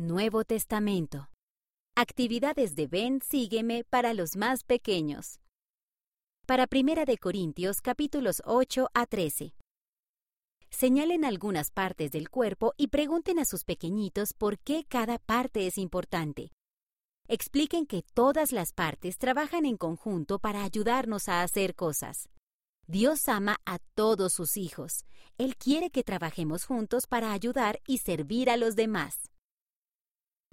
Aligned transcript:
Nuevo 0.00 0.44
Testamento. 0.44 1.28
Actividades 1.96 2.76
de 2.76 2.86
Ven, 2.86 3.20
sígueme 3.20 3.82
para 3.82 4.14
los 4.14 4.36
más 4.36 4.62
pequeños. 4.62 5.40
Para 6.46 6.68
Primera 6.68 7.04
de 7.04 7.18
Corintios 7.18 7.80
capítulos 7.80 8.40
8 8.44 8.90
a 8.94 9.06
13. 9.06 9.54
Señalen 10.70 11.24
algunas 11.24 11.72
partes 11.72 12.12
del 12.12 12.30
cuerpo 12.30 12.74
y 12.76 12.86
pregunten 12.86 13.40
a 13.40 13.44
sus 13.44 13.64
pequeñitos 13.64 14.34
por 14.34 14.60
qué 14.60 14.84
cada 14.88 15.18
parte 15.18 15.66
es 15.66 15.78
importante. 15.78 16.52
Expliquen 17.26 17.84
que 17.84 18.04
todas 18.14 18.52
las 18.52 18.72
partes 18.72 19.18
trabajan 19.18 19.66
en 19.66 19.76
conjunto 19.76 20.38
para 20.38 20.62
ayudarnos 20.62 21.28
a 21.28 21.42
hacer 21.42 21.74
cosas. 21.74 22.28
Dios 22.86 23.28
ama 23.28 23.56
a 23.66 23.80
todos 23.96 24.32
sus 24.34 24.56
hijos. 24.58 25.06
Él 25.38 25.56
quiere 25.56 25.90
que 25.90 26.04
trabajemos 26.04 26.66
juntos 26.66 27.08
para 27.08 27.32
ayudar 27.32 27.80
y 27.84 27.98
servir 27.98 28.48
a 28.48 28.56
los 28.56 28.76
demás. 28.76 29.28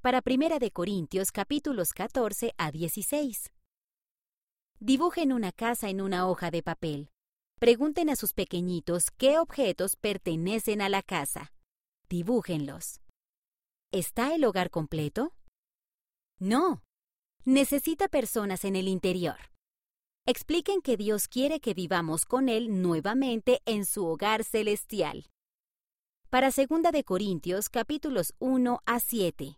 Para 0.06 0.22
Primera 0.22 0.60
de 0.60 0.70
Corintios 0.70 1.32
capítulos 1.32 1.92
14 1.92 2.54
a 2.60 2.72
16. 2.72 3.52
Dibujen 4.80 5.34
una 5.34 5.52
casa 5.52 5.90
en 5.90 6.00
una 6.00 6.28
hoja 6.30 6.52
de 6.52 6.62
papel. 6.62 7.10
Pregunten 7.60 8.12
a 8.12 8.16
sus 8.16 8.34
pequeñitos 8.34 9.10
qué 9.10 9.40
objetos 9.40 9.96
pertenecen 9.96 10.84
a 10.84 10.90
la 10.90 11.02
casa. 11.02 11.54
Dibújenlos. 12.08 13.02
¿Está 13.92 14.36
el 14.36 14.46
hogar 14.46 14.70
completo? 14.70 15.34
No. 16.40 16.84
Necesita 17.44 18.08
personas 18.08 18.64
en 18.64 18.76
el 18.76 18.88
interior. 18.88 19.40
Expliquen 20.28 20.84
que 20.84 20.98
Dios 20.98 21.28
quiere 21.28 21.60
que 21.60 21.74
vivamos 21.74 22.26
con 22.26 22.48
Él 22.48 22.80
nuevamente 22.84 23.64
en 23.66 23.88
su 23.88 24.06
hogar 24.06 24.44
celestial. 24.44 25.26
Para 26.30 26.52
2 26.52 26.92
de 26.92 27.04
Corintios 27.04 27.70
capítulos 27.70 28.36
1 28.38 28.82
a 28.86 29.00
7. 29.00 29.58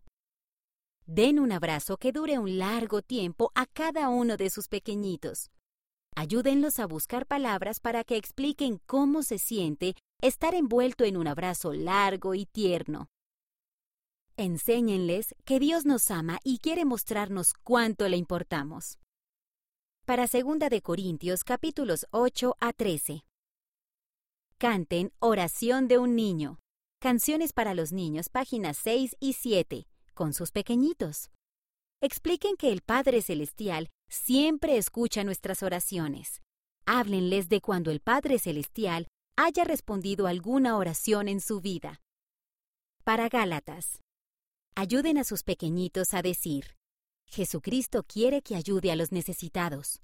Den 1.10 1.40
un 1.40 1.54
abrazo 1.54 1.96
que 1.96 2.12
dure 2.12 2.38
un 2.38 2.58
largo 2.58 3.02
tiempo 3.02 3.50
a 3.56 3.66
cada 3.66 4.10
uno 4.10 4.36
de 4.36 4.50
sus 4.50 4.68
pequeñitos. 4.68 5.52
Ayúdenlos 6.18 6.80
a 6.80 6.86
buscar 6.86 7.26
palabras 7.26 7.80
para 7.80 8.04
que 8.04 8.18
expliquen 8.18 8.82
cómo 8.86 9.24
se 9.24 9.40
siente 9.40 9.96
estar 10.22 10.54
envuelto 10.54 11.06
en 11.06 11.16
un 11.16 11.28
abrazo 11.28 11.72
largo 11.72 12.36
y 12.36 12.46
tierno. 12.46 13.08
Enséñenles 14.36 15.34
que 15.46 15.60
Dios 15.60 15.86
nos 15.86 16.12
ama 16.12 16.40
y 16.44 16.60
quiere 16.60 16.84
mostrarnos 16.84 17.54
cuánto 17.64 18.10
le 18.10 18.18
importamos. 18.18 19.00
Para 20.06 20.28
2 20.28 20.60
de 20.70 20.82
Corintios 20.82 21.46
capítulos 21.46 22.06
8 22.12 22.56
a 22.60 22.74
13. 22.74 23.24
Canten 24.58 25.14
Oración 25.20 25.88
de 25.88 26.00
un 26.00 26.18
niño. 26.18 26.60
Canciones 27.00 27.54
para 27.54 27.74
los 27.74 27.94
niños, 27.94 28.28
páginas 28.28 28.78
6 28.78 29.16
y 29.20 29.34
7, 29.34 29.88
con 30.18 30.34
sus 30.34 30.52
pequeñitos. 30.52 31.30
Expliquen 32.02 32.58
que 32.58 32.72
el 32.72 32.82
Padre 32.82 33.22
Celestial 33.22 33.88
siempre 34.10 34.78
escucha 34.78 35.24
nuestras 35.24 35.62
oraciones. 35.62 36.42
Háblenles 36.88 37.50
de 37.50 37.62
cuando 37.62 37.92
el 37.92 38.00
Padre 38.00 38.40
Celestial 38.40 39.08
haya 39.38 39.64
respondido 39.64 40.26
alguna 40.26 40.76
oración 40.76 41.28
en 41.28 41.40
su 41.40 41.62
vida. 41.62 42.02
Para 43.04 43.30
Gálatas. 43.30 44.02
Ayuden 44.76 45.20
a 45.20 45.24
sus 45.24 45.44
pequeñitos 45.44 46.16
a 46.16 46.24
decir, 46.24 46.76
Jesucristo 47.28 48.04
quiere 48.04 48.42
que 48.42 48.56
ayude 48.56 48.92
a 48.92 48.96
los 48.96 49.12
necesitados. 49.12 50.02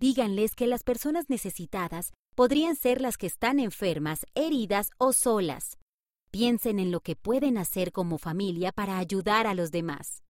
Díganles 0.00 0.56
que 0.56 0.66
las 0.66 0.82
personas 0.82 1.30
necesitadas 1.30 2.12
podrían 2.34 2.74
ser 2.74 3.00
las 3.00 3.16
que 3.16 3.28
están 3.28 3.60
enfermas, 3.60 4.26
heridas 4.34 4.90
o 4.98 5.12
solas. 5.12 5.78
Piensen 6.30 6.78
en 6.78 6.90
lo 6.90 7.00
que 7.00 7.16
pueden 7.16 7.56
hacer 7.56 7.92
como 7.92 8.18
familia 8.18 8.72
para 8.72 8.98
ayudar 8.98 9.46
a 9.46 9.54
los 9.54 9.70
demás. 9.70 10.22